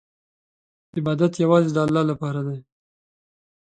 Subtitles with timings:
[0.97, 2.59] عبادت یوازې د الله لپاره دی.